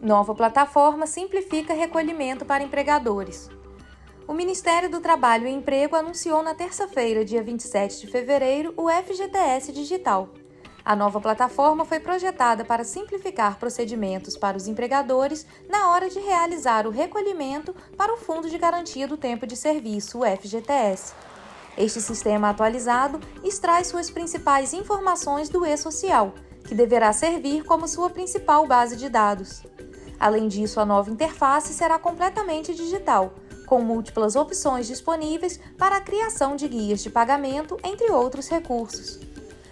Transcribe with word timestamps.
Nova 0.00 0.32
plataforma 0.32 1.08
simplifica 1.08 1.74
recolhimento 1.74 2.44
para 2.44 2.62
empregadores. 2.62 3.50
O 4.28 4.32
Ministério 4.32 4.88
do 4.88 5.00
Trabalho 5.00 5.48
e 5.48 5.50
Emprego 5.50 5.96
anunciou 5.96 6.40
na 6.40 6.54
terça-feira, 6.54 7.24
dia 7.24 7.42
27 7.42 8.02
de 8.02 8.06
fevereiro, 8.06 8.72
o 8.76 8.88
FGTS 8.88 9.72
Digital. 9.72 10.28
A 10.84 10.94
nova 10.94 11.20
plataforma 11.20 11.84
foi 11.84 11.98
projetada 11.98 12.64
para 12.64 12.84
simplificar 12.84 13.58
procedimentos 13.58 14.36
para 14.36 14.56
os 14.56 14.68
empregadores 14.68 15.44
na 15.68 15.90
hora 15.90 16.08
de 16.08 16.20
realizar 16.20 16.86
o 16.86 16.90
recolhimento 16.90 17.74
para 17.96 18.14
o 18.14 18.18
Fundo 18.18 18.48
de 18.48 18.56
Garantia 18.56 19.08
do 19.08 19.16
Tempo 19.16 19.48
de 19.48 19.56
Serviço, 19.56 20.20
o 20.20 20.24
FGTS. 20.24 21.12
Este 21.76 22.00
sistema 22.00 22.50
atualizado 22.50 23.18
extrai 23.42 23.84
suas 23.84 24.10
principais 24.10 24.72
informações 24.72 25.48
do 25.48 25.66
e-social, 25.66 26.34
que 26.64 26.74
deverá 26.74 27.12
servir 27.12 27.64
como 27.64 27.88
sua 27.88 28.10
principal 28.10 28.64
base 28.64 28.94
de 28.96 29.08
dados. 29.08 29.62
Além 30.18 30.48
disso, 30.48 30.80
a 30.80 30.84
nova 30.84 31.10
interface 31.10 31.72
será 31.72 31.98
completamente 31.98 32.74
digital, 32.74 33.32
com 33.66 33.80
múltiplas 33.80 34.34
opções 34.34 34.86
disponíveis 34.86 35.60
para 35.76 35.96
a 35.96 36.00
criação 36.00 36.56
de 36.56 36.66
guias 36.66 37.02
de 37.02 37.10
pagamento, 37.10 37.76
entre 37.84 38.10
outros 38.10 38.48
recursos. 38.48 39.20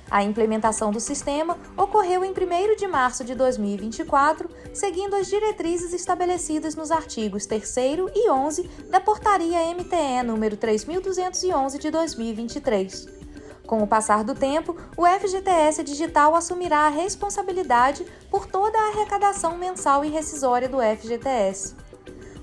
A 0.09 0.23
implementação 0.23 0.93
do 0.93 1.01
sistema 1.01 1.59
ocorreu 1.77 2.25
em 2.25 2.31
1 2.31 2.77
de 2.77 2.87
março 2.87 3.25
de 3.25 3.35
2024, 3.35 4.49
seguindo 4.73 5.17
as 5.17 5.27
diretrizes 5.27 5.93
estabelecidas 5.93 6.77
nos 6.77 6.93
artigos 6.93 7.45
3 7.45 7.77
e 8.15 8.31
11 8.31 8.71
da 8.89 9.01
Portaria 9.01 9.59
MTE 9.75 10.23
número 10.25 10.57
3211 10.57 11.79
de 11.79 11.91
2023. 11.91 13.26
Com 13.67 13.83
o 13.83 13.87
passar 13.87 14.23
do 14.23 14.35
tempo, 14.35 14.77
o 14.97 15.05
FGTS 15.05 15.83
Digital 15.83 16.37
assumirá 16.37 16.87
a 16.87 16.89
responsabilidade 16.89 18.07
por 18.31 18.47
toda 18.47 18.79
a 18.79 18.89
arrecadação 18.89 19.59
mensal 19.59 20.05
e 20.05 20.09
rescisória 20.09 20.69
do 20.69 20.79
FGTS. 20.79 21.75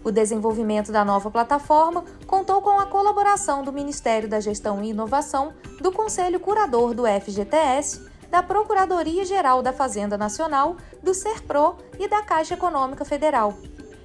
O 0.03 0.11
desenvolvimento 0.11 0.91
da 0.91 1.05
nova 1.05 1.31
plataforma 1.31 2.03
contou 2.27 2.61
com 2.61 2.77
a 2.77 2.85
colaboração 2.85 3.63
do 3.63 3.71
Ministério 3.71 4.27
da 4.27 4.41
Gestão 4.41 4.83
e 4.83 4.89
Inovação, 4.89 5.53
do 5.79 5.94
Conselho 5.94 6.41
Curador 6.41 6.94
do 6.94 7.03
FGTS, 7.05 8.05
da 8.29 8.44
Procuradoria-Geral 8.44 9.61
da 9.61 9.71
Fazenda 9.71 10.17
Nacional, 10.17 10.75
do 11.01 11.13
SERPRO 11.13 11.77
e 11.97 12.07
da 12.09 12.21
Caixa 12.21 12.55
Econômica 12.55 13.05
Federal. 13.05 13.53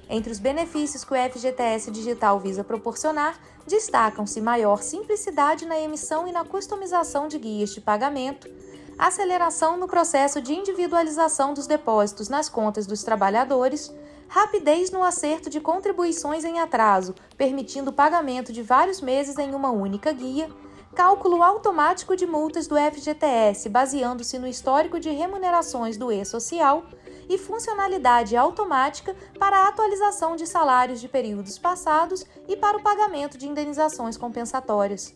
Entre 0.09 0.31
os 0.31 0.39
benefícios 0.39 1.03
que 1.03 1.13
o 1.13 1.15
FGTS 1.15 1.91
Digital 1.91 2.39
visa 2.39 2.63
proporcionar, 2.63 3.39
destacam-se 3.67 4.41
maior 4.41 4.81
simplicidade 4.81 5.67
na 5.67 5.79
emissão 5.79 6.27
e 6.27 6.31
na 6.31 6.43
customização 6.43 7.27
de 7.27 7.37
guias 7.37 7.69
de 7.69 7.79
pagamento, 7.79 8.49
aceleração 8.97 9.77
no 9.77 9.87
processo 9.87 10.41
de 10.41 10.51
individualização 10.51 11.53
dos 11.53 11.67
depósitos 11.67 12.27
nas 12.27 12.49
contas 12.49 12.87
dos 12.87 13.03
trabalhadores, 13.03 13.93
rapidez 14.27 14.89
no 14.89 15.03
acerto 15.03 15.47
de 15.47 15.61
contribuições 15.61 16.43
em 16.43 16.59
atraso, 16.59 17.13
permitindo 17.37 17.91
o 17.91 17.93
pagamento 17.93 18.51
de 18.51 18.63
vários 18.63 19.01
meses 19.01 19.37
em 19.37 19.53
uma 19.53 19.69
única 19.69 20.11
guia, 20.11 20.49
cálculo 20.95 21.43
automático 21.43 22.15
de 22.15 22.25
multas 22.25 22.67
do 22.67 22.75
FGTS 22.75 23.69
baseando-se 23.69 24.39
no 24.39 24.47
histórico 24.47 24.99
de 24.99 25.09
remunerações 25.09 25.97
do 25.97 26.11
e-social 26.11 26.83
e 27.29 27.37
funcionalidade 27.37 28.35
automática 28.35 29.15
para 29.37 29.57
a 29.57 29.67
atualização 29.67 30.35
de 30.35 30.47
salários 30.47 30.99
de 30.99 31.07
períodos 31.07 31.57
passados 31.57 32.25
e 32.47 32.57
para 32.57 32.77
o 32.77 32.81
pagamento 32.81 33.37
de 33.37 33.47
indenizações 33.47 34.17
compensatórias. 34.17 35.15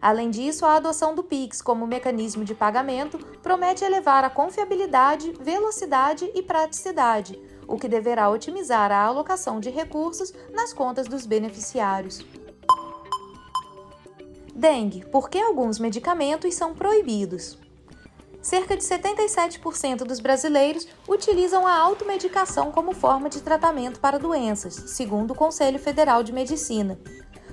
Além 0.00 0.30
disso, 0.30 0.66
a 0.66 0.74
adoção 0.74 1.14
do 1.14 1.24
Pix 1.24 1.62
como 1.62 1.86
mecanismo 1.86 2.44
de 2.44 2.54
pagamento 2.54 3.18
promete 3.42 3.84
elevar 3.84 4.22
a 4.24 4.30
confiabilidade, 4.30 5.32
velocidade 5.40 6.30
e 6.34 6.42
praticidade, 6.42 7.40
o 7.66 7.78
que 7.78 7.88
deverá 7.88 8.28
otimizar 8.28 8.92
a 8.92 9.02
alocação 9.02 9.58
de 9.58 9.70
recursos 9.70 10.32
nas 10.52 10.74
contas 10.74 11.08
dos 11.08 11.24
beneficiários. 11.24 12.24
Dengue, 14.56 15.04
por 15.04 15.28
que 15.28 15.38
alguns 15.38 15.78
medicamentos 15.78 16.54
são 16.54 16.74
proibidos? 16.74 17.58
cerca 18.40 18.76
de 18.76 18.82
77% 18.84 20.04
dos 20.04 20.20
brasileiros 20.20 20.86
utilizam 21.08 21.66
a 21.66 21.76
automedicação 21.76 22.70
como 22.70 22.94
forma 22.94 23.28
de 23.28 23.42
tratamento 23.42 23.98
para 23.98 24.20
doenças, 24.20 24.74
segundo 24.86 25.32
o 25.32 25.34
Conselho 25.34 25.80
Federal 25.80 26.22
de 26.22 26.32
Medicina. 26.32 26.96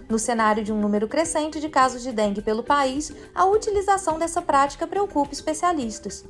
No 0.07 0.19
cenário 0.19 0.63
de 0.63 0.71
um 0.71 0.79
número 0.79 1.07
crescente 1.07 1.59
de 1.59 1.67
casos 1.67 2.03
de 2.03 2.11
dengue 2.11 2.43
pelo 2.43 2.61
país, 2.61 3.11
a 3.33 3.43
utilização 3.43 4.19
dessa 4.19 4.39
prática 4.39 4.85
preocupa 4.85 5.33
especialistas. 5.33 6.23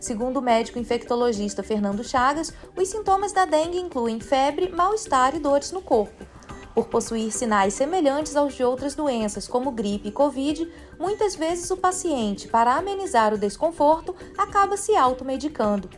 Segundo 0.00 0.38
o 0.38 0.42
médico 0.42 0.80
infectologista 0.80 1.62
Fernando 1.62 2.02
Chagas, 2.02 2.52
os 2.76 2.88
sintomas 2.88 3.30
da 3.30 3.44
dengue 3.44 3.78
incluem 3.78 4.18
febre, 4.18 4.68
mal-estar 4.68 5.36
e 5.36 5.38
dores 5.38 5.70
no 5.70 5.80
corpo. 5.80 6.26
Por 6.78 6.86
possuir 6.86 7.32
sinais 7.32 7.74
semelhantes 7.74 8.36
aos 8.36 8.54
de 8.54 8.62
outras 8.62 8.94
doenças, 8.94 9.48
como 9.48 9.72
gripe 9.72 10.10
e 10.10 10.12
Covid, 10.12 10.72
muitas 10.96 11.34
vezes 11.34 11.72
o 11.72 11.76
paciente, 11.76 12.46
para 12.46 12.76
amenizar 12.76 13.34
o 13.34 13.36
desconforto, 13.36 14.14
acaba 14.36 14.76
se 14.76 14.94
automedicando. 14.94 15.90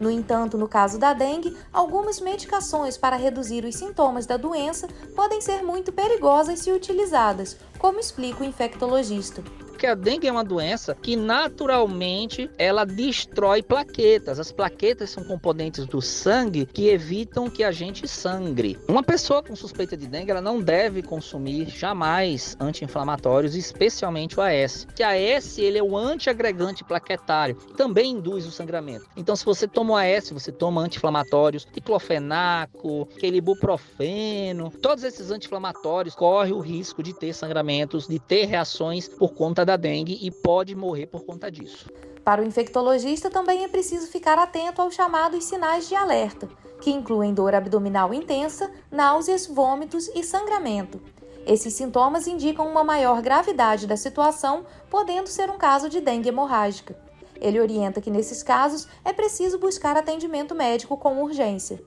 No 0.00 0.10
entanto, 0.10 0.56
no 0.56 0.66
caso 0.66 0.98
da 0.98 1.12
dengue, 1.12 1.54
algumas 1.70 2.18
medicações 2.18 2.96
para 2.96 3.14
reduzir 3.14 3.66
os 3.66 3.74
sintomas 3.74 4.24
da 4.24 4.38
doença 4.38 4.88
podem 5.14 5.42
ser 5.42 5.62
muito 5.62 5.92
perigosas 5.92 6.60
se 6.60 6.72
utilizadas, 6.72 7.58
como 7.78 8.00
explica 8.00 8.42
o 8.42 8.46
infectologista 8.46 9.44
porque 9.82 9.90
a 9.90 9.94
dengue 9.96 10.28
é 10.28 10.30
uma 10.30 10.44
doença 10.44 10.94
que 10.94 11.16
naturalmente 11.16 12.48
ela 12.56 12.84
destrói 12.84 13.64
plaquetas. 13.64 14.38
As 14.38 14.52
plaquetas 14.52 15.10
são 15.10 15.24
componentes 15.24 15.86
do 15.86 16.00
sangue 16.00 16.66
que 16.66 16.86
evitam 16.88 17.50
que 17.50 17.64
a 17.64 17.72
gente 17.72 18.06
sangre. 18.06 18.78
Uma 18.86 19.02
pessoa 19.02 19.42
com 19.42 19.56
suspeita 19.56 19.96
de 19.96 20.06
dengue 20.06 20.30
ela 20.30 20.40
não 20.40 20.60
deve 20.60 21.02
consumir 21.02 21.68
jamais 21.68 22.56
anti-inflamatórios, 22.60 23.56
especialmente 23.56 24.38
o 24.38 24.42
AS. 24.42 24.86
Que 24.94 25.02
AS 25.02 25.58
ele 25.58 25.78
é 25.78 25.82
o 25.82 25.96
antiagregante 25.96 26.84
plaquetário, 26.84 27.56
também 27.76 28.12
induz 28.12 28.46
o 28.46 28.52
sangramento. 28.52 29.06
Então, 29.16 29.34
se 29.34 29.44
você 29.44 29.66
toma 29.66 29.94
o 29.94 29.96
AS, 29.96 30.30
você 30.30 30.52
toma 30.52 30.80
anti-inflamatórios, 30.80 31.66
diclofenaco, 31.74 33.08
aquele 33.16 33.38
ibuprofeno, 33.38 34.70
todos 34.80 35.02
esses 35.02 35.32
anti-inflamatórios 35.32 36.14
correm 36.14 36.52
o 36.52 36.60
risco 36.60 37.02
de 37.02 37.12
ter 37.12 37.32
sangramentos, 37.32 38.06
de 38.06 38.20
ter 38.20 38.44
reações 38.44 39.08
por 39.08 39.34
conta 39.34 39.64
da 39.64 39.71
da 39.72 39.76
dengue 39.76 40.18
e 40.20 40.30
pode 40.30 40.74
morrer 40.74 41.06
por 41.06 41.24
conta 41.24 41.50
disso. 41.50 41.90
Para 42.22 42.42
o 42.42 42.44
infectologista, 42.44 43.30
também 43.30 43.64
é 43.64 43.68
preciso 43.68 44.06
ficar 44.06 44.38
atento 44.38 44.82
aos 44.82 44.94
chamados 44.94 45.44
sinais 45.44 45.88
de 45.88 45.94
alerta, 45.94 46.48
que 46.80 46.90
incluem 46.90 47.32
dor 47.32 47.54
abdominal 47.54 48.12
intensa, 48.12 48.70
náuseas, 48.90 49.46
vômitos 49.46 50.08
e 50.14 50.22
sangramento. 50.22 51.00
Esses 51.46 51.74
sintomas 51.74 52.26
indicam 52.26 52.68
uma 52.68 52.84
maior 52.84 53.20
gravidade 53.22 53.86
da 53.86 53.96
situação, 53.96 54.64
podendo 54.90 55.26
ser 55.26 55.50
um 55.50 55.58
caso 55.58 55.88
de 55.88 56.00
dengue 56.00 56.28
hemorrágica. 56.28 56.94
Ele 57.40 57.58
orienta 57.58 58.00
que, 58.00 58.10
nesses 58.10 58.42
casos, 58.42 58.86
é 59.04 59.12
preciso 59.12 59.58
buscar 59.58 59.96
atendimento 59.96 60.54
médico 60.54 60.96
com 60.96 61.20
urgência. 61.20 61.82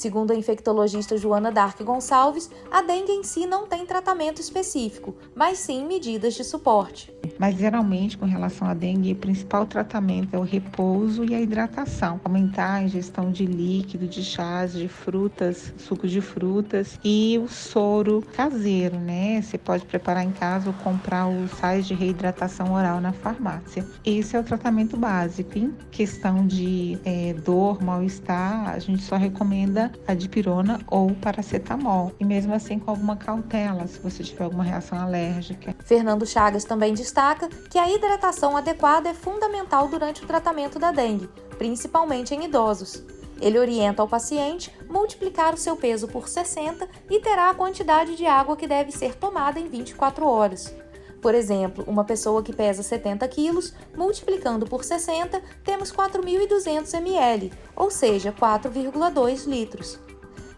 Segundo 0.00 0.30
a 0.30 0.34
infectologista 0.34 1.18
Joana 1.18 1.52
Dark 1.52 1.78
Gonçalves, 1.82 2.50
a 2.70 2.80
dengue 2.80 3.12
em 3.12 3.22
si 3.22 3.44
não 3.44 3.66
tem 3.66 3.84
tratamento 3.84 4.40
específico, 4.40 5.14
mas 5.34 5.58
sim 5.58 5.86
medidas 5.86 6.32
de 6.32 6.42
suporte. 6.42 7.12
Mas 7.38 7.56
geralmente, 7.56 8.16
com 8.16 8.24
relação 8.24 8.66
à 8.66 8.72
dengue, 8.72 9.12
o 9.12 9.16
principal 9.16 9.66
tratamento 9.66 10.34
é 10.34 10.38
o 10.38 10.42
repouso 10.42 11.22
e 11.22 11.34
a 11.34 11.40
hidratação. 11.40 12.18
Aumentar 12.24 12.76
a 12.76 12.82
ingestão 12.82 13.30
de 13.30 13.44
líquido, 13.44 14.06
de 14.06 14.22
chás, 14.22 14.72
de 14.72 14.88
frutas, 14.88 15.70
sucos 15.76 16.10
de 16.10 16.22
frutas 16.22 16.98
e 17.04 17.38
o 17.42 17.46
soro 17.46 18.22
caseiro, 18.34 18.98
né? 18.98 19.42
Você 19.42 19.58
pode 19.58 19.84
preparar 19.84 20.24
em 20.24 20.32
casa 20.32 20.68
ou 20.68 20.74
comprar 20.82 21.28
os 21.28 21.50
sais 21.50 21.86
de 21.86 21.92
reidratação 21.92 22.72
oral 22.72 23.02
na 23.02 23.12
farmácia. 23.12 23.86
Esse 24.02 24.34
é 24.34 24.40
o 24.40 24.44
tratamento 24.44 24.96
básico. 24.96 25.58
Em 25.58 25.74
questão 25.90 26.46
de 26.46 26.98
é, 27.04 27.34
dor, 27.34 27.82
mal-estar, 27.82 28.70
a 28.70 28.78
gente 28.78 29.02
só 29.02 29.16
recomenda 29.16 29.89
a 30.06 30.14
dipirona 30.14 30.80
ou 30.88 31.10
paracetamol. 31.14 32.12
E 32.18 32.24
mesmo 32.24 32.54
assim, 32.54 32.78
com 32.78 32.90
alguma 32.90 33.16
cautela, 33.16 33.86
se 33.86 33.98
você 34.00 34.22
tiver 34.22 34.44
alguma 34.44 34.64
reação 34.64 34.98
alérgica. 34.98 35.74
Fernando 35.84 36.26
Chagas 36.26 36.64
também 36.64 36.94
destaca 36.94 37.48
que 37.70 37.78
a 37.78 37.90
hidratação 37.90 38.56
adequada 38.56 39.08
é 39.08 39.14
fundamental 39.14 39.88
durante 39.88 40.24
o 40.24 40.26
tratamento 40.26 40.78
da 40.78 40.92
dengue, 40.92 41.28
principalmente 41.58 42.34
em 42.34 42.44
idosos. 42.44 43.02
Ele 43.40 43.58
orienta 43.58 44.02
ao 44.02 44.08
paciente 44.08 44.70
multiplicar 44.88 45.54
o 45.54 45.58
seu 45.58 45.74
peso 45.74 46.06
por 46.06 46.28
60 46.28 46.86
e 47.08 47.20
terá 47.20 47.50
a 47.50 47.54
quantidade 47.54 48.14
de 48.14 48.26
água 48.26 48.56
que 48.56 48.66
deve 48.66 48.92
ser 48.92 49.14
tomada 49.14 49.58
em 49.58 49.68
24 49.68 50.26
horas. 50.26 50.74
Por 51.20 51.34
exemplo, 51.34 51.84
uma 51.86 52.04
pessoa 52.04 52.42
que 52.42 52.52
pesa 52.52 52.82
70 52.82 53.28
quilos, 53.28 53.74
multiplicando 53.94 54.66
por 54.66 54.84
60, 54.84 55.42
temos 55.62 55.92
4.200 55.92 56.94
ml, 56.94 57.52
ou 57.76 57.90
seja, 57.90 58.32
4,2 58.32 59.46
litros. 59.46 59.98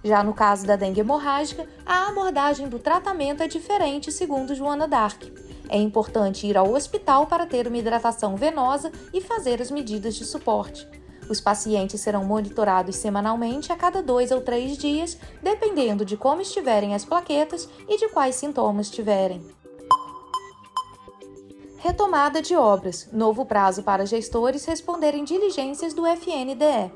Já 0.04 0.22
no 0.22 0.34
caso 0.34 0.66
da 0.66 0.76
dengue 0.76 1.00
hemorrágica, 1.00 1.66
a 1.86 2.08
abordagem 2.08 2.68
do 2.68 2.78
tratamento 2.78 3.42
é 3.42 3.48
diferente, 3.48 4.10
segundo 4.12 4.54
Joana 4.54 4.86
Dark. 4.86 5.22
É 5.68 5.78
importante 5.78 6.46
ir 6.46 6.56
ao 6.56 6.72
hospital 6.72 7.26
para 7.26 7.46
ter 7.46 7.66
uma 7.66 7.78
hidratação 7.78 8.36
venosa 8.36 8.90
e 9.12 9.20
fazer 9.20 9.60
as 9.62 9.70
medidas 9.70 10.14
de 10.14 10.24
suporte. 10.24 10.86
Os 11.28 11.40
pacientes 11.40 12.00
serão 12.00 12.24
monitorados 12.24 12.96
semanalmente 12.96 13.72
a 13.72 13.76
cada 13.76 14.02
dois 14.02 14.32
ou 14.32 14.40
três 14.40 14.76
dias, 14.76 15.16
dependendo 15.42 16.04
de 16.04 16.16
como 16.16 16.42
estiverem 16.42 16.94
as 16.94 17.04
plaquetas 17.04 17.68
e 17.88 17.96
de 17.96 18.08
quais 18.08 18.34
sintomas 18.34 18.90
tiverem. 18.90 19.40
Retomada 21.92 22.40
de 22.40 22.56
obras 22.56 23.06
novo 23.12 23.44
prazo 23.44 23.82
para 23.82 24.06
gestores 24.06 24.64
responderem 24.64 25.24
diligências 25.24 25.92
do 25.92 26.06
FNDE. 26.06 26.90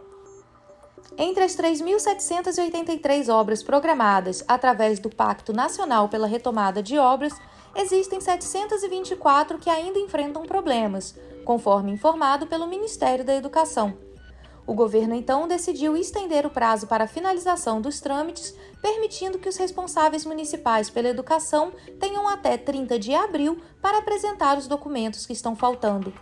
Entre 1.19 1.45
as 1.45 1.55
3.783 1.55 3.29
obras 3.29 3.63
programadas 3.63 4.43
através 4.49 4.99
do 4.99 5.11
Pacto 5.11 5.53
Nacional 5.53 6.09
pela 6.09 6.27
Retomada 6.27 6.83
de 6.83 6.97
Obras, 6.97 7.35
existem 7.75 8.23
724 8.23 9.59
que 9.59 9.69
ainda 9.69 9.99
enfrentam 9.99 10.47
problemas, 10.47 11.15
conforme 11.45 11.93
informado 11.93 12.47
pelo 12.47 12.67
Ministério 12.67 13.23
da 13.23 13.35
Educação. 13.35 14.06
O 14.67 14.75
governo 14.75 15.15
então 15.15 15.47
decidiu 15.47 15.97
estender 15.97 16.45
o 16.45 16.51
prazo 16.51 16.89
para 16.89 17.05
a 17.05 17.09
finalização 17.09 17.81
dos 17.81 18.01
trâmites, 18.01 18.53
permitindo 18.83 19.39
que 19.39 19.49
os 19.49 19.57
responsáveis 19.57 20.27
municipais 20.27 20.91
pela 20.91 21.09
educação 21.09 21.73
tenham 22.01 22.29
até 22.29 22.57
30 22.57 22.99
de 22.99 23.15
abril 23.15 23.61
para 23.81 23.99
apresentar 23.99 24.59
os 24.59 24.67
documentos 24.67 25.25
que 25.25 25.33
estão 25.33 25.55
faltando. 25.55 26.13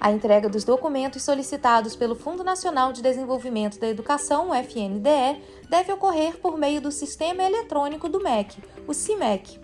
A 0.00 0.10
entrega 0.10 0.48
dos 0.48 0.64
documentos 0.64 1.22
solicitados 1.22 1.94
pelo 1.94 2.14
Fundo 2.14 2.42
Nacional 2.42 2.92
de 2.92 3.02
Desenvolvimento 3.02 3.78
da 3.78 3.88
Educação, 3.88 4.54
FNDE, 4.54 5.42
deve 5.68 5.92
ocorrer 5.92 6.38
por 6.38 6.58
meio 6.58 6.80
do 6.80 6.90
Sistema 6.90 7.42
Eletrônico 7.42 8.08
do 8.08 8.22
MEC, 8.22 8.62
o 8.86 8.94
CIMEC. 8.94 9.60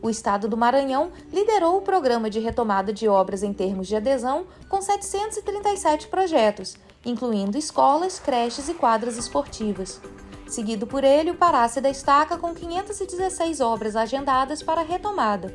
O 0.00 0.08
Estado 0.08 0.48
do 0.48 0.56
Maranhão 0.56 1.10
liderou 1.32 1.76
o 1.76 1.82
programa 1.82 2.30
de 2.30 2.38
retomada 2.38 2.92
de 2.92 3.08
obras 3.08 3.42
em 3.42 3.52
termos 3.52 3.88
de 3.88 3.96
adesão, 3.96 4.46
com 4.68 4.80
737 4.80 6.06
projetos, 6.08 6.76
incluindo 7.04 7.56
escolas, 7.56 8.18
creches 8.18 8.68
e 8.68 8.74
quadras 8.74 9.16
esportivas. 9.16 10.00
Seguido 10.46 10.86
por 10.86 11.04
ele, 11.04 11.30
o 11.30 11.34
Pará 11.34 11.68
se 11.68 11.80
destaca 11.80 12.38
com 12.38 12.54
516 12.54 13.60
obras 13.60 13.94
agendadas 13.96 14.62
para 14.62 14.82
retomada. 14.82 15.54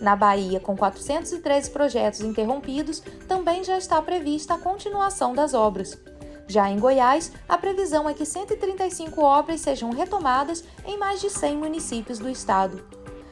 Na 0.00 0.14
Bahia, 0.14 0.60
com 0.60 0.76
413 0.76 1.70
projetos 1.70 2.20
interrompidos, 2.20 3.02
também 3.26 3.64
já 3.64 3.78
está 3.78 4.00
prevista 4.02 4.54
a 4.54 4.58
continuação 4.58 5.34
das 5.34 5.54
obras. 5.54 5.98
Já 6.46 6.70
em 6.70 6.78
Goiás, 6.78 7.32
a 7.48 7.58
previsão 7.58 8.08
é 8.08 8.14
que 8.14 8.24
135 8.24 9.20
obras 9.20 9.60
sejam 9.60 9.90
retomadas 9.90 10.62
em 10.84 10.98
mais 10.98 11.20
de 11.20 11.30
100 11.30 11.56
municípios 11.56 12.18
do 12.18 12.28
estado. 12.28 12.84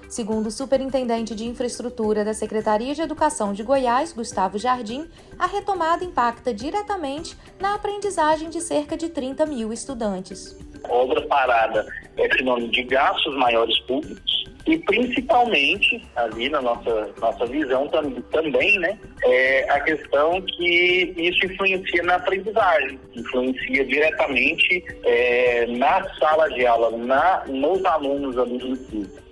Segundo 0.09 0.47
o 0.47 0.51
superintendente 0.51 1.35
de 1.35 1.45
infraestrutura 1.45 2.25
da 2.25 2.35
Secretaria 2.35 2.95
de 2.95 3.03
Educação 3.03 3.53
de 3.53 3.63
Goiás, 3.63 4.13
Gustavo 4.13 4.59
Jardim, 4.59 5.09
a 5.39 5.47
retomada 5.47 6.05
impacta 6.05 6.53
diretamente 6.53 7.37
na 7.59 7.75
aprendizagem 7.75 8.49
de 8.49 8.61
cerca 8.61 8.97
de 8.97 9.09
30 9.09 9.47
mil 9.47 9.73
estudantes. 9.73 10.57
Obra 10.89 11.27
parada 11.27 11.87
é 12.17 12.37
sinônimo 12.37 12.71
de 12.71 12.83
gastos 12.85 13.35
maiores 13.37 13.79
públicos 13.81 14.45
e 14.67 14.79
principalmente 14.79 16.03
ali 16.17 16.49
na 16.49 16.61
nossa 16.63 17.11
nossa 17.21 17.45
visão 17.47 17.87
também 18.31 18.79
né 18.79 18.99
é 19.23 19.71
a 19.71 19.81
questão 19.81 20.41
que 20.41 21.15
isso 21.19 21.45
influencia 21.45 22.03
na 22.03 22.15
aprendizagem 22.15 22.99
influencia 23.15 23.85
diretamente 23.85 24.85
é, 25.05 25.67
na 25.67 26.09
sala 26.15 26.49
de 26.49 26.67
aula 26.67 26.97
na 26.97 27.45
nos 27.47 27.85
alunos 27.85 28.39
ali 28.39 28.57
no 28.57 28.77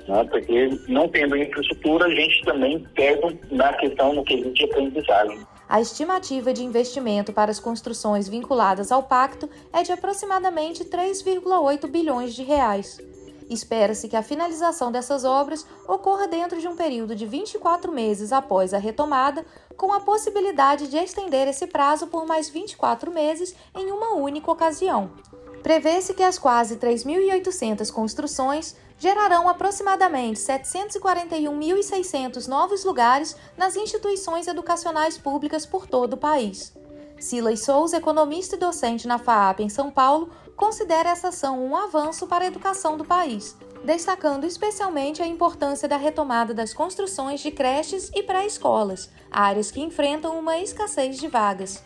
né? 0.09 0.25
porque 0.25 0.79
não 0.89 1.09
tendo 1.09 1.37
infraestrutura, 1.37 2.07
a 2.07 2.11
gente 2.15 2.45
também 2.45 2.79
pega 2.95 3.37
na 3.51 3.73
questão 3.75 4.13
no 4.13 4.25
quesito 4.25 4.53
de 4.53 4.65
aprendizagem. 4.65 5.39
A 5.69 5.81
estimativa 5.81 6.53
de 6.53 6.63
investimento 6.63 7.33
para 7.33 7.51
as 7.51 7.59
construções 7.59 8.29
vinculadas 8.29 8.93
ao 8.93 9.05
pacto 9.05 9.49
é 9.73 9.83
de 9.83 9.91
aproximadamente 9.91 10.85
3,8 10.85 11.87
bilhões 11.89 12.35
de 12.35 12.43
reais. 12.43 13.01
Espera-se 13.49 14.09
que 14.09 14.17
a 14.17 14.23
finalização 14.23 14.91
dessas 14.91 15.25
obras 15.25 15.67
ocorra 15.87 16.27
dentro 16.27 16.61
de 16.61 16.69
um 16.69 16.77
período 16.77 17.15
de 17.15 17.27
24 17.27 17.93
meses 17.93 18.33
após 18.33 18.73
a 18.73 18.79
retomada, 18.79 19.45
com 19.77 19.93
a 19.93 20.01
possibilidade 20.01 20.89
de 20.89 20.97
estender 20.97 21.49
esse 21.49 21.67
prazo 21.67 22.07
por 22.07 22.27
mais 22.27 22.49
24 22.49 23.11
meses 23.11 23.55
em 23.75 23.91
uma 23.91 24.15
única 24.15 24.51
ocasião. 24.51 25.11
Prevê-se 25.63 26.13
que 26.13 26.23
as 26.23 26.39
quase 26.39 26.77
3.800 26.77 27.91
construções 27.93 28.77
gerarão 28.99 29.49
aproximadamente 29.49 30.39
741.600 30.41 32.49
novos 32.49 32.85
lugares 32.85 33.37
nas 33.57 33.77
instituições 33.77 34.49
educacionais 34.49 35.17
públicas 35.17 35.65
por 35.65 35.87
todo 35.87 36.15
o 36.15 36.17
país. 36.17 36.75
Silas 37.19 37.65
Souza, 37.65 37.97
economista 37.97 38.57
e 38.57 38.59
docente 38.59 39.07
na 39.07 39.19
FAAP 39.19 39.61
em 39.61 39.69
São 39.69 39.89
Paulo, 39.91 40.31
considera 40.57 41.11
essa 41.11 41.29
ação 41.29 41.65
um 41.65 41.77
avanço 41.77 42.27
para 42.27 42.43
a 42.45 42.49
educação 42.49 42.97
do 42.97 43.05
país, 43.05 43.57
destacando 43.85 44.45
especialmente 44.45 45.23
a 45.23 45.27
importância 45.27 45.89
da 45.89 45.97
retomada 45.97 46.53
das 46.53 46.75
construções 46.75 47.41
de 47.41 47.53
creches 47.53 48.11
e 48.15 48.25
pré-escolas, 48.25 49.09
áreas 49.31 49.71
que 49.71 49.81
enfrentam 49.81 50.39
uma 50.39 50.59
escassez 50.59 51.19
de 51.19 51.29
vagas. 51.29 51.83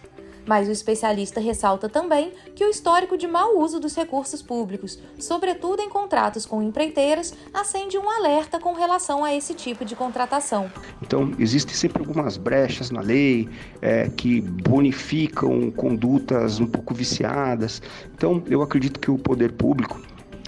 Mas 0.47 0.69
o 0.69 0.71
especialista 0.71 1.41
ressalta 1.41 1.89
também 1.89 2.33
que 2.55 2.65
o 2.65 2.71
histórico 2.71 3.19
de 3.19 3.27
mau 3.27 3.59
uso 3.59 3.81
dos 3.81 3.95
recursos 3.95 4.41
públicos, 4.41 4.99
sobretudo 5.19 5.83
em 5.83 5.89
contratos 5.89 6.47
com 6.47 6.63
empreiteiras, 6.63 7.35
acende 7.53 7.99
um 7.99 8.09
alerta 8.09 8.59
com 8.61 8.73
relação 8.73 9.25
a 9.25 9.35
esse 9.35 9.53
tipo 9.55 9.85
de 9.85 9.97
contratação. 9.97 10.71
Então, 11.03 11.33
existem 11.39 11.75
sempre 11.75 12.01
algumas 12.01 12.37
brechas 12.37 12.91
na 12.91 13.01
lei 13.01 13.49
é, 13.83 14.09
que 14.09 14.41
bonificam 14.41 15.71
condutas 15.71 16.61
um 16.61 16.67
pouco 16.67 16.95
viciadas. 16.95 17.83
Então, 18.15 18.43
eu 18.47 18.63
acredito 18.63 19.01
que 19.01 19.11
o 19.11 19.19
poder 19.19 19.53
público 19.53 20.01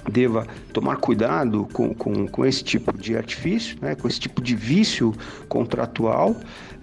deva 0.08 0.46
tomar 0.72 0.96
cuidado 0.96 1.68
com, 1.72 1.94
com, 1.94 2.26
com 2.26 2.46
esse 2.46 2.64
tipo 2.64 2.96
de 2.96 3.17
artifício, 3.17 3.76
né, 3.81 3.94
com 3.94 4.08
esse 4.08 4.19
tipo 4.19 4.40
de 4.43 4.55
vício 4.55 5.14
contratual, 5.48 6.36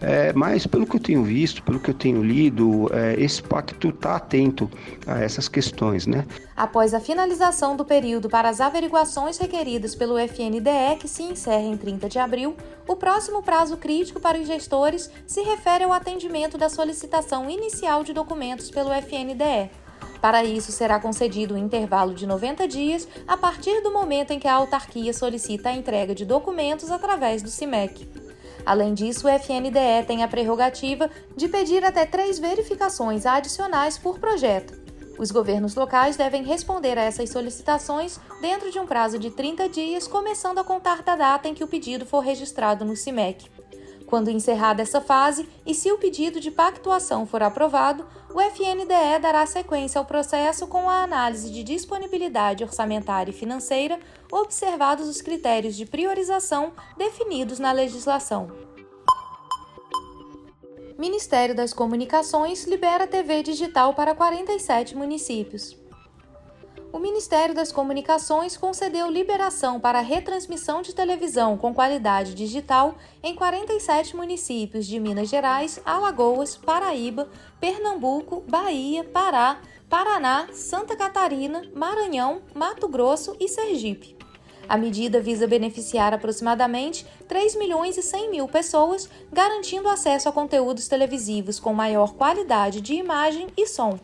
é, 0.06 0.32
mas 0.34 0.68
pelo 0.68 0.86
que 0.86 0.96
eu 0.96 1.00
tenho 1.00 1.24
visto, 1.24 1.64
pelo 1.64 1.80
que 1.80 1.90
eu 1.90 1.94
tenho 1.94 2.22
lido, 2.22 2.88
é, 2.94 3.20
esse 3.20 3.42
pacto 3.42 3.90
está 3.90 4.18
atento 4.18 4.70
a 5.08 5.20
essas 5.20 5.48
questões. 5.50 6.06
Né? 6.06 6.28
Após 6.56 6.94
a 6.94 7.00
finalização 7.00 7.76
do 7.76 7.84
período 7.84 8.30
para 8.30 8.48
as 8.48 8.62
averiguações 8.62 9.40
requeridas 9.40 9.96
pelo 9.96 10.20
FNDE, 10.20 11.00
que 11.00 11.08
se 11.08 11.24
encerra 11.24 11.64
em 11.64 11.76
30 11.76 12.08
de 12.08 12.20
abril, 12.20 12.56
o 12.88 12.96
próximo 12.96 13.42
prazo 13.42 13.78
crítico 13.78 14.20
para 14.20 14.40
os 14.40 14.46
gestores 14.46 15.10
se 15.26 15.42
refere 15.42 15.84
ao 15.84 15.92
atendimento 15.92 16.56
da 16.56 16.70
solicitação 16.70 17.50
inicial 17.50 18.04
de 18.04 18.14
documentos 18.14 18.70
pelo 18.70 18.94
FNDE. 18.94 19.72
Para 20.22 20.44
isso, 20.44 20.72
será 20.72 21.00
concedido 21.00 21.56
um 21.56 21.58
intervalo 21.58 22.14
de 22.14 22.28
90 22.28 22.68
dias 22.68 23.08
a 23.28 23.36
partir 23.36 23.82
do 23.82 23.92
momento 23.92 24.32
em 24.32 24.40
que 24.40 24.48
a 24.48 24.54
autarquia 24.54 25.14
solicita 25.14 25.70
a 25.70 25.74
entrega 25.74 26.14
de 26.14 26.26
documentos 26.26 26.92
através 26.92 27.42
do 27.42 27.50
CIMEC. 27.50 28.25
Além 28.66 28.94
disso, 28.94 29.28
o 29.28 29.30
FNDE 29.30 30.06
tem 30.08 30.24
a 30.24 30.28
prerrogativa 30.28 31.10
de 31.36 31.48
pedir 31.48 31.84
até 31.86 32.06
três 32.06 32.40
verificações 32.40 33.26
adicionais 33.26 33.98
por 33.98 34.18
projeto. 34.18 34.86
Os 35.18 35.32
governos 35.32 35.76
locais 35.76 36.18
devem 36.18 36.44
responder 36.44 36.98
a 36.98 37.04
essas 37.04 37.30
solicitações 37.30 38.20
dentro 38.42 38.72
de 38.72 38.80
um 38.80 38.86
prazo 38.86 39.18
de 39.18 39.30
30 39.30 39.70
dias, 39.70 40.08
começando 40.08 40.58
a 40.58 40.64
contar 40.64 41.04
da 41.04 41.16
data 41.16 41.48
em 41.48 41.54
que 41.54 41.64
o 41.64 41.68
pedido 41.68 42.06
for 42.06 42.20
registrado 42.20 42.84
no 42.84 42.96
CIMEC. 42.96 43.50
Quando 44.16 44.32
encerrada 44.32 44.82
essa 44.82 45.02
fase 45.02 45.46
e 45.66 45.76
se 45.76 45.92
o 45.92 45.98
pedido 45.98 46.40
de 46.40 46.50
pactuação 46.50 47.26
for 47.26 47.44
aprovado, 47.44 48.08
o 48.34 48.40
FNDE 48.40 49.20
dará 49.22 49.46
sequência 49.46 50.00
ao 50.00 50.06
processo 50.06 50.68
com 50.68 50.90
a 50.90 51.04
análise 51.04 51.52
de 51.52 51.62
disponibilidade 51.64 52.64
orçamentária 52.64 53.32
e 53.32 53.34
financeira, 53.34 54.00
observados 54.32 55.10
os 55.10 55.22
critérios 55.22 55.76
de 55.76 55.86
priorização 55.86 56.72
definidos 56.98 57.60
na 57.60 57.74
legislação. 57.74 58.50
Ministério 60.98 61.54
das 61.54 61.74
Comunicações 61.74 62.64
libera 62.64 63.06
TV 63.06 63.44
digital 63.44 63.94
para 63.94 64.16
47 64.16 64.96
municípios. 64.96 65.76
O 66.96 67.00
Ministério 67.00 67.54
das 67.54 67.74
Comunicações 67.74 68.56
concedeu 68.56 69.12
liberação 69.12 69.82
para 69.82 70.00
retransmissão 70.00 70.82
de 70.82 70.96
televisão 70.96 71.58
com 71.58 71.74
qualidade 71.74 72.34
digital 72.34 72.96
em 73.22 73.36
47 73.36 74.16
municípios 74.16 74.88
de 74.88 74.98
Minas 74.98 75.28
Gerais, 75.28 75.78
Alagoas, 75.84 76.56
Paraíba, 76.56 77.28
Pernambuco, 77.60 78.46
Bahia, 78.48 79.04
Pará, 79.04 79.60
Paraná, 79.90 80.48
Santa 80.54 80.96
Catarina, 80.96 81.64
Maranhão, 81.76 82.42
Mato 82.54 82.88
Grosso 82.88 83.36
e 83.42 83.50
Sergipe. 83.50 84.16
A 84.70 84.78
medida 84.78 85.20
visa 85.20 85.46
beneficiar 85.46 86.14
aproximadamente 86.14 87.06
3 87.28 87.58
milhões 87.58 87.98
e 87.98 88.02
100 88.02 88.32
mil 88.32 88.48
pessoas, 88.48 89.10
garantindo 89.34 89.90
acesso 89.90 90.30
a 90.30 90.32
conteúdos 90.32 90.88
televisivos 90.88 91.60
com 91.60 91.74
maior 91.74 92.14
qualidade 92.14 92.80
de 92.80 92.94
imagem 92.94 93.48
e 93.58 93.68
som. 93.68 94.00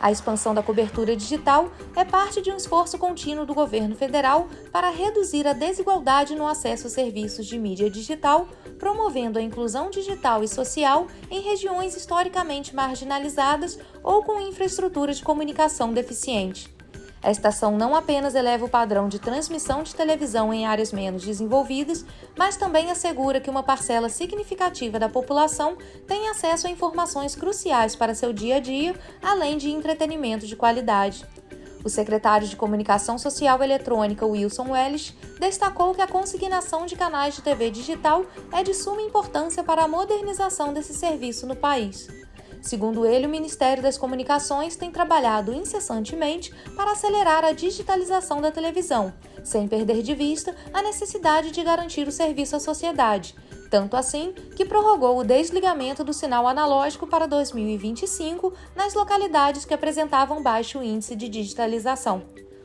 A 0.00 0.12
expansão 0.12 0.54
da 0.54 0.62
cobertura 0.62 1.16
digital 1.16 1.70
é 1.94 2.04
parte 2.04 2.42
de 2.42 2.50
um 2.50 2.56
esforço 2.56 2.98
contínuo 2.98 3.46
do 3.46 3.54
governo 3.54 3.96
federal 3.96 4.48
para 4.70 4.90
reduzir 4.90 5.46
a 5.46 5.52
desigualdade 5.52 6.34
no 6.34 6.46
acesso 6.46 6.86
a 6.86 6.90
serviços 6.90 7.46
de 7.46 7.58
mídia 7.58 7.88
digital, 7.88 8.48
promovendo 8.78 9.38
a 9.38 9.42
inclusão 9.42 9.90
digital 9.90 10.44
e 10.44 10.48
social 10.48 11.06
em 11.30 11.40
regiões 11.40 11.96
historicamente 11.96 12.74
marginalizadas 12.74 13.78
ou 14.02 14.22
com 14.22 14.40
infraestrutura 14.40 15.12
de 15.12 15.22
comunicação 15.22 15.92
deficiente. 15.92 16.75
A 17.26 17.30
estação 17.32 17.76
não 17.76 17.96
apenas 17.96 18.36
eleva 18.36 18.66
o 18.66 18.68
padrão 18.68 19.08
de 19.08 19.18
transmissão 19.18 19.82
de 19.82 19.96
televisão 19.96 20.54
em 20.54 20.64
áreas 20.64 20.92
menos 20.92 21.24
desenvolvidas, 21.24 22.06
mas 22.38 22.56
também 22.56 22.88
assegura 22.88 23.40
que 23.40 23.50
uma 23.50 23.64
parcela 23.64 24.08
significativa 24.08 24.96
da 24.96 25.08
população 25.08 25.76
tem 26.06 26.28
acesso 26.28 26.68
a 26.68 26.70
informações 26.70 27.34
cruciais 27.34 27.96
para 27.96 28.14
seu 28.14 28.32
dia 28.32 28.58
a 28.58 28.60
dia, 28.60 28.94
além 29.20 29.58
de 29.58 29.68
entretenimento 29.68 30.46
de 30.46 30.54
qualidade. 30.54 31.26
O 31.84 31.88
secretário 31.88 32.46
de 32.46 32.54
Comunicação 32.54 33.18
Social 33.18 33.60
Eletrônica, 33.60 34.24
Wilson 34.24 34.70
Welles, 34.70 35.12
destacou 35.40 35.96
que 35.96 36.02
a 36.02 36.06
consignação 36.06 36.86
de 36.86 36.94
canais 36.94 37.34
de 37.34 37.42
TV 37.42 37.72
digital 37.72 38.24
é 38.52 38.62
de 38.62 38.72
suma 38.72 39.02
importância 39.02 39.64
para 39.64 39.82
a 39.82 39.88
modernização 39.88 40.72
desse 40.72 40.94
serviço 40.94 41.44
no 41.44 41.56
país. 41.56 42.06
Segundo 42.62 43.06
ele, 43.06 43.26
o 43.26 43.30
Ministério 43.30 43.82
das 43.82 43.96
Comunicações 43.96 44.76
tem 44.76 44.90
trabalhado 44.90 45.52
incessantemente 45.52 46.52
para 46.74 46.92
acelerar 46.92 47.44
a 47.44 47.52
digitalização 47.52 48.40
da 48.40 48.50
televisão, 48.50 49.12
sem 49.44 49.68
perder 49.68 50.02
de 50.02 50.14
vista 50.14 50.54
a 50.72 50.82
necessidade 50.82 51.50
de 51.50 51.62
garantir 51.62 52.08
o 52.08 52.12
serviço 52.12 52.56
à 52.56 52.60
sociedade. 52.60 53.34
Tanto 53.70 53.96
assim 53.96 54.32
que 54.54 54.64
prorrogou 54.64 55.18
o 55.18 55.24
desligamento 55.24 56.04
do 56.04 56.12
sinal 56.12 56.46
analógico 56.46 57.06
para 57.06 57.26
2025 57.26 58.52
nas 58.74 58.94
localidades 58.94 59.64
que 59.64 59.74
apresentavam 59.74 60.42
baixo 60.42 60.82
índice 60.82 61.16
de 61.16 61.28
digitalização. 61.28 62.22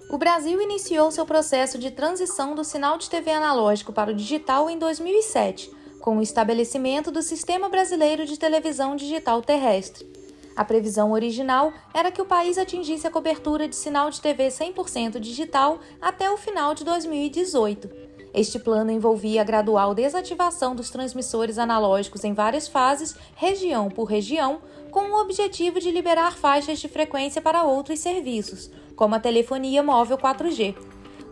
O 0.09 0.17
Brasil 0.17 0.61
iniciou 0.61 1.09
seu 1.09 1.25
processo 1.25 1.77
de 1.77 1.89
transição 1.89 2.53
do 2.53 2.63
sinal 2.63 2.97
de 2.97 3.09
TV 3.09 3.31
analógico 3.31 3.93
para 3.93 4.11
o 4.11 4.13
digital 4.13 4.69
em 4.69 4.77
2007 4.77 5.80
com 6.01 6.17
o 6.17 6.21
estabelecimento 6.21 7.11
do 7.11 7.21
Sistema 7.21 7.69
Brasileiro 7.69 8.25
de 8.25 8.37
Televisão 8.37 8.95
Digital 8.95 9.41
Terrestre. 9.41 10.09
A 10.55 10.65
previsão 10.65 11.11
original 11.11 11.71
era 11.93 12.11
que 12.11 12.21
o 12.21 12.25
país 12.25 12.57
atingisse 12.57 13.07
a 13.07 13.11
cobertura 13.11 13.67
de 13.67 13.75
sinal 13.75 14.09
de 14.09 14.19
TV 14.19 14.47
100% 14.47 15.19
digital 15.19 15.79
até 16.01 16.29
o 16.29 16.37
final 16.37 16.73
de 16.73 16.83
2018. 16.83 17.89
Este 18.33 18.59
plano 18.59 18.91
envolvia 18.91 19.41
a 19.41 19.45
gradual 19.45 19.93
desativação 19.93 20.75
dos 20.75 20.89
transmissores 20.89 21.57
analógicos 21.57 22.23
em 22.23 22.33
várias 22.33 22.67
fases, 22.67 23.15
região 23.35 23.89
por 23.89 24.05
região, 24.05 24.61
com 24.89 25.11
o 25.11 25.21
objetivo 25.21 25.79
de 25.79 25.91
liberar 25.91 26.35
faixas 26.35 26.79
de 26.79 26.87
frequência 26.87 27.41
para 27.41 27.63
outros 27.63 27.99
serviços, 27.99 28.69
como 28.95 29.15
a 29.15 29.19
telefonia 29.19 29.83
móvel 29.83 30.17
4G. 30.17 30.75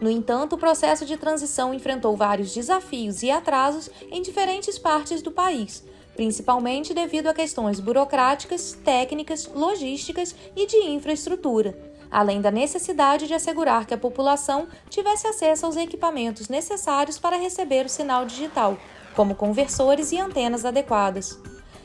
No 0.01 0.09
entanto, 0.09 0.53
o 0.53 0.57
processo 0.57 1.05
de 1.05 1.17
transição 1.17 1.73
enfrentou 1.73 2.15
vários 2.15 2.53
desafios 2.53 3.21
e 3.21 3.29
atrasos 3.29 3.89
em 4.09 4.21
diferentes 4.21 4.79
partes 4.79 5.21
do 5.21 5.31
país, 5.31 5.83
principalmente 6.15 6.93
devido 6.93 7.27
a 7.27 7.33
questões 7.33 7.79
burocráticas, 7.81 8.77
técnicas, 8.83 9.49
logísticas 9.53 10.33
e 10.55 10.65
de 10.65 10.77
infraestrutura, 10.77 11.77
além 12.09 12.39
da 12.39 12.49
necessidade 12.49 13.27
de 13.27 13.33
assegurar 13.33 13.85
que 13.85 13.93
a 13.93 13.97
população 13.97 14.67
tivesse 14.89 15.27
acesso 15.27 15.65
aos 15.65 15.75
equipamentos 15.75 16.47
necessários 16.47 17.19
para 17.19 17.37
receber 17.37 17.85
o 17.85 17.89
sinal 17.89 18.25
digital, 18.25 18.77
como 19.15 19.35
conversores 19.35 20.13
e 20.13 20.17
antenas 20.17 20.63
adequadas. 20.63 21.37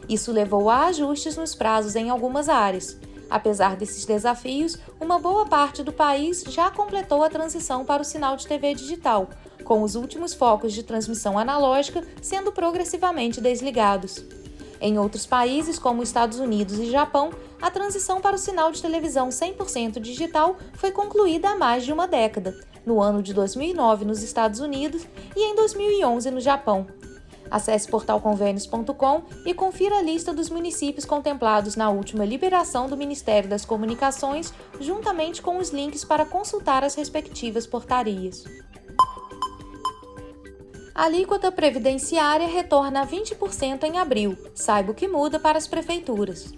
Isso 0.08 0.30
levou 0.30 0.70
a 0.70 0.86
ajustes 0.86 1.36
nos 1.36 1.54
prazos 1.54 1.96
em 1.96 2.10
algumas 2.10 2.48
áreas 2.48 2.96
Apesar 3.30 3.76
desses 3.76 4.04
desafios, 4.04 4.78
uma 5.00 5.18
boa 5.18 5.46
parte 5.46 5.82
do 5.82 5.92
país 5.92 6.44
já 6.48 6.70
completou 6.70 7.22
a 7.22 7.30
transição 7.30 7.84
para 7.84 8.02
o 8.02 8.04
sinal 8.04 8.36
de 8.36 8.46
TV 8.46 8.74
digital, 8.74 9.28
com 9.64 9.82
os 9.82 9.94
últimos 9.94 10.34
focos 10.34 10.72
de 10.72 10.82
transmissão 10.82 11.38
analógica 11.38 12.02
sendo 12.22 12.52
progressivamente 12.52 13.40
desligados. 13.40 14.24
Em 14.80 14.98
outros 14.98 15.24
países, 15.24 15.78
como 15.78 16.02
Estados 16.02 16.38
Unidos 16.38 16.78
e 16.78 16.90
Japão, 16.90 17.30
a 17.60 17.70
transição 17.70 18.20
para 18.20 18.36
o 18.36 18.38
sinal 18.38 18.70
de 18.70 18.82
televisão 18.82 19.30
100% 19.30 19.98
digital 19.98 20.56
foi 20.74 20.90
concluída 20.90 21.50
há 21.50 21.56
mais 21.56 21.84
de 21.84 21.92
uma 21.92 22.06
década, 22.06 22.54
no 22.84 23.00
ano 23.00 23.22
de 23.22 23.32
2009 23.32 24.04
nos 24.04 24.22
Estados 24.22 24.60
Unidos 24.60 25.06
e 25.34 25.40
em 25.40 25.54
2011 25.54 26.30
no 26.30 26.40
Japão. 26.40 26.86
Acesse 27.50 27.88
portalconvênios.com 27.88 29.22
e 29.44 29.54
confira 29.54 29.98
a 29.98 30.02
lista 30.02 30.32
dos 30.32 30.50
municípios 30.50 31.04
contemplados 31.04 31.76
na 31.76 31.90
última 31.90 32.24
liberação 32.24 32.88
do 32.88 32.96
Ministério 32.96 33.48
das 33.48 33.64
Comunicações, 33.64 34.52
juntamente 34.80 35.42
com 35.42 35.58
os 35.58 35.70
links 35.70 36.04
para 36.04 36.24
consultar 36.24 36.84
as 36.84 36.94
respectivas 36.94 37.66
portarias. 37.66 38.44
A 40.94 41.04
alíquota 41.04 41.50
previdenciária 41.50 42.46
retorna 42.46 43.02
a 43.02 43.06
20% 43.06 43.82
em 43.82 43.98
abril. 43.98 44.38
Saiba 44.54 44.92
o 44.92 44.94
que 44.94 45.08
muda 45.08 45.40
para 45.40 45.58
as 45.58 45.66
prefeituras. 45.66 46.52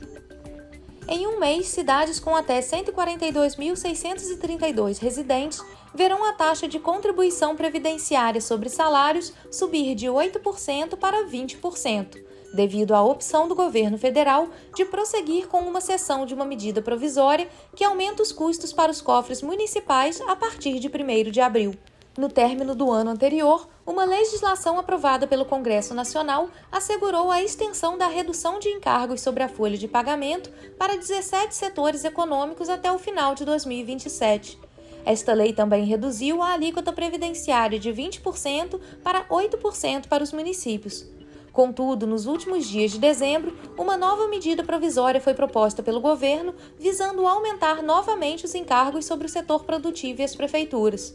Em 1.08 1.26
um 1.26 1.40
mês, 1.40 1.68
cidades 1.68 2.20
com 2.20 2.36
até 2.36 2.60
142.632 2.60 4.98
residentes 4.98 5.64
verão 5.96 6.22
a 6.24 6.32
taxa 6.32 6.68
de 6.68 6.78
contribuição 6.78 7.56
previdenciária 7.56 8.40
sobre 8.40 8.68
salários 8.68 9.32
subir 9.50 9.94
de 9.94 10.06
8% 10.06 10.96
para 10.96 11.26
20%, 11.26 12.22
devido 12.52 12.94
à 12.94 13.02
opção 13.02 13.48
do 13.48 13.54
governo 13.54 13.96
federal 13.96 14.48
de 14.74 14.84
prosseguir 14.84 15.48
com 15.48 15.60
uma 15.60 15.80
cessão 15.80 16.26
de 16.26 16.34
uma 16.34 16.44
medida 16.44 16.82
provisória 16.82 17.48
que 17.74 17.82
aumenta 17.82 18.22
os 18.22 18.30
custos 18.30 18.72
para 18.74 18.92
os 18.92 19.00
cofres 19.00 19.40
municipais 19.40 20.20
a 20.20 20.36
partir 20.36 20.78
de 20.78 20.88
1 20.88 21.30
de 21.30 21.40
abril. 21.40 21.74
No 22.18 22.28
término 22.28 22.74
do 22.74 22.90
ano 22.90 23.10
anterior, 23.10 23.68
uma 23.86 24.04
legislação 24.04 24.78
aprovada 24.78 25.26
pelo 25.26 25.44
Congresso 25.44 25.94
Nacional 25.94 26.48
assegurou 26.72 27.30
a 27.30 27.42
extensão 27.42 27.96
da 27.96 28.06
redução 28.06 28.58
de 28.58 28.68
encargos 28.68 29.20
sobre 29.20 29.42
a 29.42 29.48
folha 29.48 29.76
de 29.76 29.88
pagamento 29.88 30.50
para 30.78 30.96
17 30.96 31.54
setores 31.54 32.04
econômicos 32.04 32.68
até 32.68 32.90
o 32.90 32.98
final 32.98 33.34
de 33.34 33.44
2027. 33.44 34.65
Esta 35.06 35.32
lei 35.32 35.52
também 35.52 35.84
reduziu 35.84 36.42
a 36.42 36.52
alíquota 36.52 36.92
previdenciária 36.92 37.78
de 37.78 37.92
20% 37.92 38.80
para 39.04 39.24
8% 39.28 40.08
para 40.08 40.24
os 40.24 40.32
municípios. 40.32 41.06
Contudo, 41.52 42.08
nos 42.08 42.26
últimos 42.26 42.66
dias 42.66 42.90
de 42.90 42.98
dezembro, 42.98 43.56
uma 43.78 43.96
nova 43.96 44.26
medida 44.26 44.64
provisória 44.64 45.20
foi 45.20 45.32
proposta 45.32 45.80
pelo 45.80 46.00
governo 46.00 46.52
visando 46.76 47.24
aumentar 47.24 47.84
novamente 47.84 48.44
os 48.44 48.54
encargos 48.56 49.06
sobre 49.06 49.26
o 49.26 49.30
setor 49.30 49.62
produtivo 49.62 50.20
e 50.20 50.24
as 50.24 50.34
prefeituras. 50.34 51.14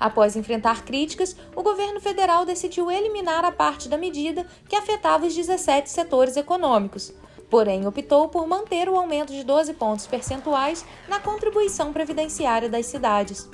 Após 0.00 0.34
enfrentar 0.34 0.84
críticas, 0.84 1.36
o 1.54 1.62
governo 1.62 2.00
federal 2.00 2.44
decidiu 2.44 2.90
eliminar 2.90 3.44
a 3.44 3.52
parte 3.52 3.88
da 3.88 3.96
medida 3.96 4.46
que 4.68 4.74
afetava 4.74 5.26
os 5.26 5.34
17 5.34 5.88
setores 5.88 6.36
econômicos, 6.36 7.12
porém 7.50 7.86
optou 7.86 8.28
por 8.28 8.46
manter 8.46 8.88
o 8.88 8.96
aumento 8.96 9.32
de 9.32 9.44
12 9.44 9.74
pontos 9.74 10.06
percentuais 10.06 10.84
na 11.08 11.18
contribuição 11.18 11.92
previdenciária 11.92 12.68
das 12.68 12.86
cidades. 12.86 13.48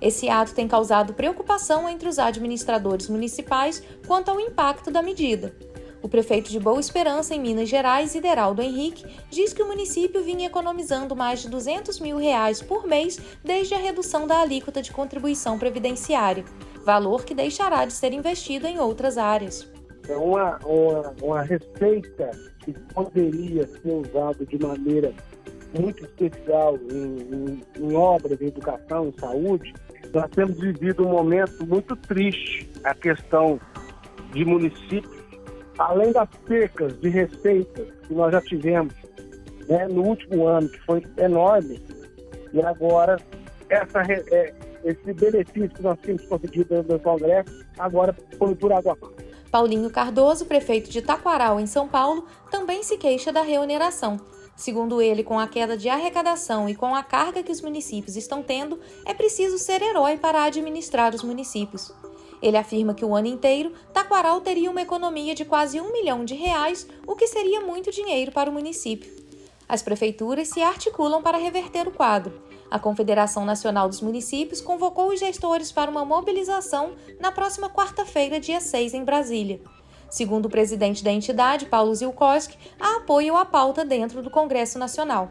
Esse 0.00 0.28
ato 0.28 0.54
tem 0.54 0.66
causado 0.66 1.14
preocupação 1.14 1.88
entre 1.88 2.08
os 2.08 2.18
administradores 2.18 3.08
municipais 3.08 3.82
quanto 4.06 4.30
ao 4.30 4.40
impacto 4.40 4.90
da 4.90 5.02
medida. 5.02 5.54
O 6.02 6.08
prefeito 6.08 6.50
de 6.50 6.58
Boa 6.58 6.80
Esperança, 6.80 7.32
em 7.32 7.40
Minas 7.40 7.68
Gerais, 7.68 8.16
Ideraldo 8.16 8.60
Henrique, 8.60 9.06
diz 9.30 9.52
que 9.52 9.62
o 9.62 9.68
município 9.68 10.20
vinha 10.24 10.48
economizando 10.48 11.14
mais 11.14 11.42
de 11.42 11.48
200 11.48 12.00
mil 12.00 12.16
reais 12.16 12.60
por 12.60 12.84
mês 12.84 13.20
desde 13.44 13.74
a 13.74 13.78
redução 13.78 14.26
da 14.26 14.40
alíquota 14.40 14.82
de 14.82 14.90
contribuição 14.90 15.56
previdenciária, 15.56 16.44
valor 16.84 17.24
que 17.24 17.32
deixará 17.36 17.84
de 17.84 17.92
ser 17.92 18.12
investido 18.12 18.66
em 18.66 18.80
outras 18.80 19.16
áreas. 19.16 19.70
É 20.08 20.16
uma, 20.16 20.58
uma, 20.64 21.14
uma 21.22 21.42
receita 21.42 22.32
que 22.64 22.72
poderia 22.94 23.66
ser 23.66 23.92
usado 23.92 24.46
de 24.46 24.58
maneira 24.58 25.12
muito 25.78 26.04
especial 26.04 26.76
em, 26.90 27.18
em, 27.22 27.62
em 27.78 27.94
obras, 27.94 28.40
em 28.40 28.46
educação, 28.46 29.08
em 29.08 29.18
saúde, 29.18 29.72
nós 30.12 30.30
temos 30.30 30.58
vivido 30.58 31.06
um 31.06 31.10
momento 31.10 31.66
muito 31.66 31.96
triste. 31.96 32.70
A 32.84 32.94
questão 32.94 33.58
de 34.32 34.44
municípios, 34.44 35.22
além 35.78 36.12
das 36.12 36.28
percas 36.46 36.98
de 37.00 37.08
receita 37.08 37.86
que 38.06 38.14
nós 38.14 38.32
já 38.32 38.40
tivemos 38.42 38.94
né, 39.68 39.86
no 39.88 40.02
último 40.02 40.46
ano, 40.46 40.68
que 40.68 40.78
foi 40.80 41.02
enorme, 41.18 41.80
e 42.52 42.60
agora 42.60 43.16
essa, 43.70 44.02
é, 44.02 44.52
esse 44.84 45.12
benefício 45.14 45.70
que 45.70 45.82
nós 45.82 45.98
tínhamos 46.02 46.26
conseguido 46.26 46.82
no 46.82 46.98
Congresso 46.98 47.64
agora 47.78 48.14
foi 48.38 48.54
por 48.54 48.72
água 48.72 48.92
abaixo. 48.92 49.21
Paulinho 49.52 49.90
Cardoso, 49.90 50.46
prefeito 50.46 50.88
de 50.88 51.02
Taquaral, 51.02 51.60
em 51.60 51.66
São 51.66 51.86
Paulo, 51.86 52.24
também 52.50 52.82
se 52.82 52.96
queixa 52.96 53.30
da 53.30 53.42
reoneração. 53.42 54.18
Segundo 54.56 55.02
ele, 55.02 55.22
com 55.22 55.38
a 55.38 55.46
queda 55.46 55.76
de 55.76 55.90
arrecadação 55.90 56.70
e 56.70 56.74
com 56.74 56.94
a 56.94 57.02
carga 57.02 57.42
que 57.42 57.52
os 57.52 57.60
municípios 57.60 58.16
estão 58.16 58.42
tendo, 58.42 58.80
é 59.04 59.12
preciso 59.12 59.58
ser 59.58 59.82
herói 59.82 60.16
para 60.16 60.44
administrar 60.44 61.14
os 61.14 61.22
municípios. 61.22 61.92
Ele 62.40 62.56
afirma 62.56 62.94
que 62.94 63.04
o 63.04 63.14
ano 63.14 63.28
inteiro, 63.28 63.74
Taquaral 63.92 64.40
teria 64.40 64.70
uma 64.70 64.80
economia 64.80 65.34
de 65.34 65.44
quase 65.44 65.78
um 65.78 65.92
milhão 65.92 66.24
de 66.24 66.34
reais, 66.34 66.86
o 67.06 67.14
que 67.14 67.26
seria 67.26 67.60
muito 67.60 67.90
dinheiro 67.90 68.32
para 68.32 68.48
o 68.48 68.52
município. 68.54 69.12
As 69.68 69.82
prefeituras 69.82 70.48
se 70.48 70.62
articulam 70.62 71.22
para 71.22 71.36
reverter 71.36 71.86
o 71.86 71.92
quadro. 71.92 72.40
A 72.72 72.78
Confederação 72.78 73.44
Nacional 73.44 73.86
dos 73.86 74.00
Municípios 74.00 74.62
convocou 74.62 75.08
os 75.08 75.20
gestores 75.20 75.70
para 75.70 75.90
uma 75.90 76.06
mobilização 76.06 76.92
na 77.20 77.30
próxima 77.30 77.68
quarta-feira, 77.68 78.40
dia 78.40 78.62
6, 78.62 78.94
em 78.94 79.04
Brasília. 79.04 79.60
Segundo 80.08 80.46
o 80.46 80.48
presidente 80.48 81.04
da 81.04 81.12
entidade, 81.12 81.66
Paulo 81.66 81.94
Zilkowski, 81.94 82.56
há 82.80 82.96
apoio 82.96 83.36
à 83.36 83.44
pauta 83.44 83.84
dentro 83.84 84.22
do 84.22 84.30
Congresso 84.30 84.78
Nacional. 84.78 85.30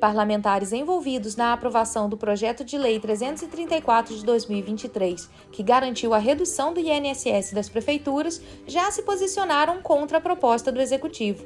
Parlamentares 0.00 0.72
envolvidos 0.72 1.36
na 1.36 1.52
aprovação 1.52 2.08
do 2.08 2.16
projeto 2.16 2.64
de 2.64 2.76
lei 2.76 2.98
334 2.98 4.16
de 4.16 4.24
2023, 4.24 5.30
que 5.52 5.62
garantiu 5.62 6.12
a 6.12 6.18
redução 6.18 6.74
do 6.74 6.80
INSS 6.80 7.52
das 7.52 7.68
prefeituras, 7.68 8.42
já 8.66 8.90
se 8.90 9.02
posicionaram 9.02 9.80
contra 9.80 10.18
a 10.18 10.20
proposta 10.20 10.72
do 10.72 10.80
executivo. 10.80 11.44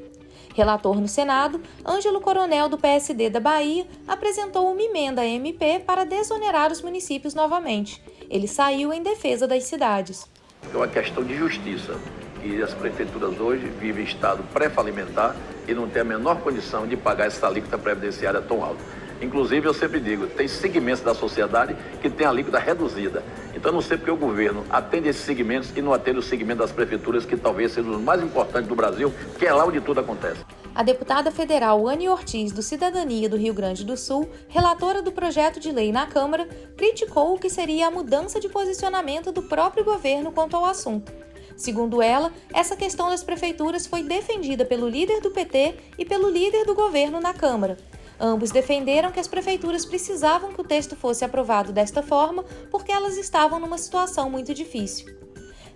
Relator 0.59 1.01
no 1.01 1.07
Senado, 1.07 1.61
Ângelo 1.87 2.21
Coronel, 2.21 2.69
do 2.69 2.77
PSD 2.77 3.31
da 3.31 3.39
Bahia, 3.39 3.87
apresentou 4.09 4.73
uma 4.73 4.83
emenda 4.83 5.25
MP 5.25 5.79
para 5.87 6.05
desonerar 6.05 6.73
os 6.73 6.83
municípios 6.83 7.33
novamente. 7.33 8.03
Ele 8.29 8.49
saiu 8.49 8.93
em 8.93 9.01
defesa 9.01 9.47
das 9.47 9.63
cidades. 9.63 10.29
É 10.75 10.77
uma 10.77 10.89
questão 10.89 11.23
de 11.23 11.37
justiça, 11.37 11.95
que 12.43 12.61
as 12.61 12.75
prefeituras 12.75 13.39
hoje 13.39 13.69
vivem 13.79 14.03
em 14.03 14.09
estado 14.09 14.43
pré-falimentar 14.53 15.37
e 15.69 15.73
não 15.73 15.89
têm 15.89 16.03
a 16.03 16.05
menor 16.05 16.41
condição 16.41 16.89
de 16.89 16.97
pagar 16.97 17.29
essa 17.29 17.47
alíquota 17.47 17.79
previdenciária 17.79 18.43
tão 18.43 18.61
alta. 18.65 18.83
Inclusive, 19.23 19.65
eu 19.65 19.75
sempre 19.75 20.01
digo, 20.01 20.27
tem 20.27 20.49
segmentos 20.49 21.03
da 21.03 21.15
sociedade 21.15 21.77
que 22.03 22.11
tem 22.11 22.27
alíquota 22.27 22.59
reduzida. 22.59 23.23
Então, 23.59 23.73
não 23.73 23.83
sei 23.83 23.97
porque 23.97 24.13
o 24.13 24.17
governo 24.17 24.65
atende 24.71 25.09
esses 25.09 25.25
segmentos 25.25 25.73
e 25.75 25.83
não 25.83 25.93
atende 25.93 26.21
o 26.21 26.23
segmento 26.23 26.61
das 26.61 26.71
prefeituras, 26.71 27.27
que 27.27 27.37
talvez 27.37 27.73
seja 27.73 27.91
os 27.91 28.01
mais 28.01 28.23
importantes 28.23 28.69
do 28.69 28.77
Brasil, 28.77 29.13
que 29.37 29.45
é 29.45 29.53
lá 29.53 29.67
onde 29.67 29.81
tudo 29.81 29.99
acontece. 29.99 30.45
A 30.73 30.85
deputada 30.85 31.33
federal 31.33 31.89
Anne 31.89 32.09
Ortiz, 32.09 32.53
do 32.53 32.63
Cidadania 32.63 33.29
do 33.29 33.37
Rio 33.37 33.53
Grande 33.53 33.85
do 33.85 33.97
Sul, 33.97 34.31
relatora 34.49 35.03
do 35.03 35.11
projeto 35.11 35.59
de 35.59 35.73
lei 35.73 35.91
na 35.91 36.07
Câmara, 36.07 36.47
criticou 36.77 37.35
o 37.35 37.39
que 37.39 37.51
seria 37.51 37.89
a 37.89 37.91
mudança 37.91 38.39
de 38.39 38.49
posicionamento 38.49 39.33
do 39.33 39.43
próprio 39.43 39.83
governo 39.83 40.31
quanto 40.31 40.57
ao 40.57 40.65
assunto. 40.65 41.13
Segundo 41.57 42.01
ela, 42.01 42.33
essa 42.55 42.77
questão 42.77 43.11
das 43.11 43.25
prefeituras 43.25 43.89
foi 43.89 44.05
defendida 44.05 44.65
pelo 44.65 44.89
líder 44.89 45.21
do 45.21 45.33
PT 45.33 45.75
e 45.99 46.05
pelo 46.05 46.31
líder 46.31 46.65
do 46.65 46.77
governo 46.77 47.21
na 47.21 47.35
Câmara, 47.35 47.77
Ambos 48.21 48.51
defenderam 48.51 49.13
que 49.13 49.21
as 49.21 49.29
prefeituras 49.29 49.85
precisavam 49.85 50.53
que 50.53 50.61
o 50.61 50.65
texto 50.65 50.97
fosse 50.97 51.25
aprovado 51.25 51.73
desta 51.73 52.03
forma 52.03 52.45
porque 52.71 52.91
elas 52.91 53.17
estavam 53.17 53.61
numa 53.61 53.79
situação 53.79 54.29
muito 54.29 54.53
difícil. 54.53 55.17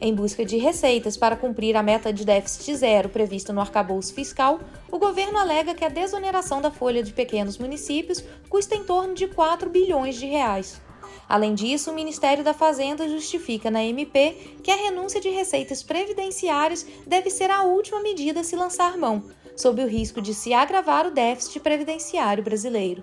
Em 0.01 0.13
busca 0.13 0.45
de 0.45 0.57
receitas 0.57 1.17
para 1.17 1.37
cumprir 1.37 1.77
a 1.77 1.83
meta 1.83 2.13
de 2.13 2.25
déficit 2.25 2.75
zero 2.75 3.09
prevista 3.09 3.53
no 3.53 3.61
arcabouço 3.61 4.13
fiscal, 4.13 4.59
o 4.91 4.99
governo 4.99 5.39
alega 5.39 5.75
que 5.75 5.85
a 5.85 5.89
desoneração 5.89 6.61
da 6.61 6.73
folha 6.73 7.05
de 7.05 7.13
pequenos 7.13 7.57
municípios 7.57 8.25
custa 8.49 8.75
em 8.75 8.83
torno 8.83 9.15
de 9.15 9.29
4 9.29 9.71
bilhões 9.71 10.17
de 10.17 10.27
reais. 10.27 10.81
Além 11.29 11.55
disso, 11.55 11.93
o 11.93 11.95
Ministério 11.95 12.43
da 12.43 12.53
Fazenda 12.53 13.09
justifica 13.09 13.71
na 13.71 13.85
MP 13.85 14.57
que 14.61 14.73
a 14.73 14.77
renúncia 14.77 15.21
de 15.21 15.29
receitas 15.29 15.85
previdenciárias 15.85 16.85
deve 17.07 17.31
ser 17.31 17.49
a 17.53 17.63
última 17.63 18.03
medida 18.03 18.41
a 18.41 18.45
se 18.45 18.57
lançar 18.57 18.99
mão, 18.99 19.23
sob 19.57 19.83
o 19.83 19.89
risco 19.89 20.21
de 20.21 20.35
se 20.35 20.53
agravar 20.53 21.07
o 21.07 21.11
déficit 21.11 21.61
previdenciário 21.61 22.43
brasileiro. 22.43 23.03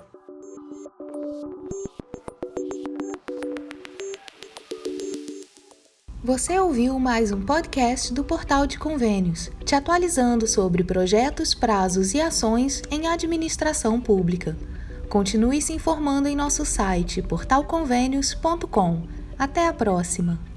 Você 6.24 6.60
ouviu 6.60 7.00
mais 7.00 7.32
um 7.32 7.42
podcast 7.42 8.14
do 8.14 8.24
Portal 8.24 8.68
de 8.68 8.78
Convênios, 8.78 9.50
te 9.66 9.74
atualizando 9.74 10.46
sobre 10.46 10.84
projetos, 10.84 11.56
prazos 11.56 12.14
e 12.14 12.22
ações 12.22 12.84
em 12.92 13.08
administração 13.08 14.00
pública. 14.00 14.56
Continue 15.10 15.60
se 15.60 15.74
informando 15.74 16.28
em 16.28 16.36
nosso 16.36 16.64
site 16.66 17.22
portalconvênios.com. 17.22 19.08
Até 19.40 19.68
a 19.68 19.74
próxima! 19.74 20.49